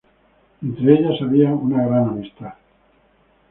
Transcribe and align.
Entre 0.63 0.93
ellas 0.95 1.21
había 1.21 1.51
una 1.51 1.85
gran 1.85 2.09
amistad. 2.09 2.55